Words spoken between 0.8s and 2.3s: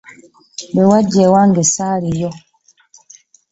wajja ewange ssaaliyo.